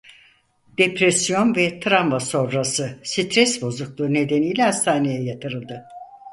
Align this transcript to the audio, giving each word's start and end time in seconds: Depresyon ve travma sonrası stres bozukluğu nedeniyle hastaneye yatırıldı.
Depresyon 0.77 1.55
ve 1.55 1.79
travma 1.79 2.19
sonrası 2.19 2.99
stres 3.03 3.61
bozukluğu 3.61 4.13
nedeniyle 4.13 4.63
hastaneye 4.63 5.23
yatırıldı. 5.23 5.83